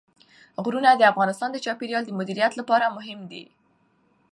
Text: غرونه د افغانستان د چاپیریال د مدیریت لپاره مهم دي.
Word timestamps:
غرونه 0.63 0.89
د 0.95 1.01
افغانستان 1.11 1.49
د 1.51 1.57
چاپیریال 1.65 2.03
د 2.05 2.11
مدیریت 2.19 2.53
لپاره 2.59 2.93
مهم 2.97 3.19
دي. 3.31 3.43